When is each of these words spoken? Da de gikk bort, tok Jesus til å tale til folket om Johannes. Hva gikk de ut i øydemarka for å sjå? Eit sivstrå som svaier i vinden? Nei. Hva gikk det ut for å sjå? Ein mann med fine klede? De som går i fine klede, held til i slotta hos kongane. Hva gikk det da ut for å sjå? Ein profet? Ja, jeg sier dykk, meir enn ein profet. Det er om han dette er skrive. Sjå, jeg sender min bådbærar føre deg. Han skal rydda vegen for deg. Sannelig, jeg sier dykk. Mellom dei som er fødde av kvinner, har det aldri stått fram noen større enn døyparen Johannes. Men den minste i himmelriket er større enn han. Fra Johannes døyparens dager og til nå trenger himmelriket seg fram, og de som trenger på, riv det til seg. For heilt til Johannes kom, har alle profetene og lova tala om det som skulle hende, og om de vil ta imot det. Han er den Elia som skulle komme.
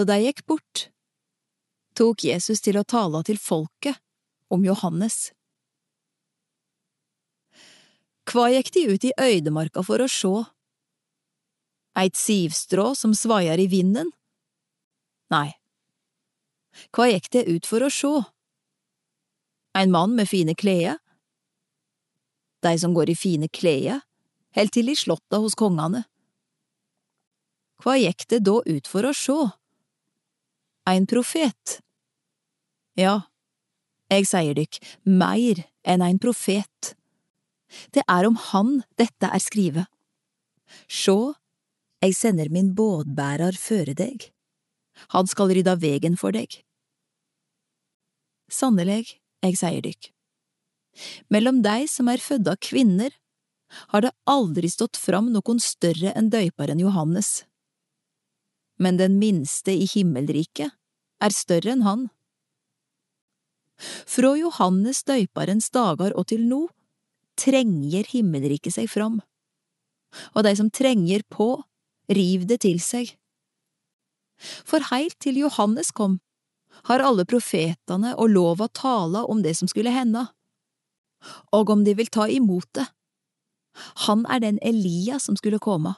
Da 0.00 0.04
de 0.08 0.16
gikk 0.24 0.46
bort, 0.48 0.86
tok 1.92 2.22
Jesus 2.24 2.62
til 2.64 2.78
å 2.80 2.86
tale 2.88 3.20
til 3.28 3.36
folket 3.36 3.98
om 4.48 4.62
Johannes. 4.64 5.34
Hva 8.24 8.46
gikk 8.48 8.70
de 8.72 8.86
ut 8.94 9.04
i 9.04 9.12
øydemarka 9.12 9.84
for 9.84 10.00
å 10.00 10.06
sjå? 10.08 10.32
Eit 12.00 12.16
sivstrå 12.16 12.94
som 12.96 13.12
svaier 13.12 13.60
i 13.60 13.68
vinden? 13.68 14.08
Nei. 15.28 15.52
Hva 16.96 17.10
gikk 17.12 17.28
det 17.36 17.44
ut 17.52 17.68
for 17.68 17.84
å 17.84 17.92
sjå? 17.92 18.14
Ein 19.76 19.92
mann 19.92 20.16
med 20.16 20.32
fine 20.32 20.56
klede? 20.56 20.96
De 22.64 22.76
som 22.80 22.96
går 22.96 23.12
i 23.12 23.20
fine 23.20 23.52
klede, 23.52 24.00
held 24.56 24.72
til 24.72 24.88
i 24.88 24.96
slotta 24.96 25.44
hos 25.44 25.60
kongane. 25.60 26.06
Hva 27.84 28.00
gikk 28.00 28.30
det 28.32 28.46
da 28.48 28.62
ut 28.64 28.88
for 28.88 29.04
å 29.04 29.12
sjå? 29.12 29.42
Ein 30.88 31.06
profet? 31.06 31.80
Ja, 32.98 33.30
jeg 34.10 34.26
sier 34.26 34.56
dykk, 34.56 34.80
meir 35.06 35.62
enn 35.86 36.02
ein 36.02 36.18
profet. 36.22 36.94
Det 37.94 38.02
er 38.08 38.26
om 38.26 38.36
han 38.50 38.80
dette 38.98 39.30
er 39.30 39.42
skrive. 39.42 39.86
Sjå, 40.90 41.34
jeg 42.02 42.16
sender 42.16 42.50
min 42.50 42.72
bådbærar 42.74 43.58
føre 43.60 43.94
deg. 43.94 44.30
Han 45.14 45.28
skal 45.30 45.52
rydda 45.54 45.76
vegen 45.80 46.16
for 46.18 46.34
deg. 46.34 46.58
Sannelig, 48.50 49.20
jeg 49.44 49.58
sier 49.60 49.84
dykk. 49.84 50.10
Mellom 51.30 51.60
dei 51.62 51.84
som 51.86 52.10
er 52.10 52.22
fødde 52.22 52.56
av 52.56 52.58
kvinner, 52.64 53.14
har 53.94 54.02
det 54.02 54.10
aldri 54.26 54.66
stått 54.66 54.98
fram 54.98 55.30
noen 55.30 55.60
større 55.62 56.10
enn 56.18 56.32
døyparen 56.32 56.82
Johannes. 56.82 57.44
Men 58.80 58.96
den 58.96 59.18
minste 59.20 59.74
i 59.76 59.86
himmelriket 59.88 60.72
er 61.20 61.36
større 61.36 61.74
enn 61.74 61.84
han. 61.84 62.08
Fra 63.80 64.34
Johannes 64.36 65.02
døyparens 65.08 65.70
dager 65.72 66.14
og 66.16 66.28
til 66.32 66.44
nå 66.48 66.66
trenger 67.40 68.08
himmelriket 68.10 68.76
seg 68.76 68.90
fram, 68.92 69.20
og 70.34 70.44
de 70.44 70.52
som 70.56 70.68
trenger 70.72 71.24
på, 71.32 71.54
riv 72.10 72.44
det 72.50 72.60
til 72.66 72.80
seg. 72.82 73.14
For 74.40 74.84
heilt 74.90 75.16
til 75.20 75.38
Johannes 75.40 75.92
kom, 75.96 76.18
har 76.88 77.04
alle 77.04 77.26
profetene 77.28 78.14
og 78.16 78.32
lova 78.32 78.68
tala 78.72 79.24
om 79.28 79.42
det 79.44 79.56
som 79.58 79.68
skulle 79.68 79.92
hende, 79.94 80.26
og 81.52 81.72
om 81.72 81.84
de 81.84 81.94
vil 81.96 82.08
ta 82.12 82.28
imot 82.28 82.68
det. 82.76 82.86
Han 84.06 84.24
er 84.28 84.40
den 84.42 84.58
Elia 84.64 85.20
som 85.20 85.36
skulle 85.36 85.60
komme. 85.62 85.94